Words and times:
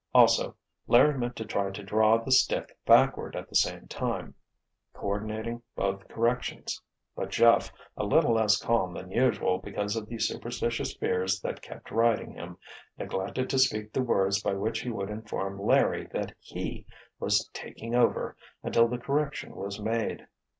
Also, 0.15 0.55
Larry 0.87 1.15
meant 1.15 1.35
to 1.35 1.45
try 1.45 1.69
to 1.69 1.83
draw 1.83 2.17
the 2.17 2.31
stick 2.31 2.75
backward 2.87 3.35
at 3.35 3.49
the 3.49 3.55
same 3.55 3.87
time, 3.87 4.33
coordinating 4.93 5.61
both 5.75 6.07
corrections; 6.07 6.81
but 7.15 7.29
Jeff, 7.29 7.71
a 7.95 8.03
little 8.03 8.33
less 8.33 8.57
calm 8.59 8.95
than 8.95 9.11
usual 9.11 9.59
because 9.59 9.95
of 9.95 10.07
the 10.09 10.17
superstitious 10.17 10.95
fears 10.95 11.39
that 11.41 11.61
kept 11.61 11.91
riding 11.91 12.31
him, 12.33 12.57
neglected 12.97 13.47
to 13.51 13.59
speak 13.59 13.93
the 13.93 14.01
words 14.01 14.41
by 14.41 14.55
which 14.55 14.79
he 14.79 14.89
would 14.89 15.11
inform 15.11 15.61
Larry 15.61 16.07
that 16.13 16.33
he 16.39 16.87
was 17.19 17.47
"taking 17.53 17.93
over" 17.93 18.35
until 18.63 18.87
the 18.87 18.97
correction 18.97 19.53
was 19.55 19.79
made. 19.79 20.25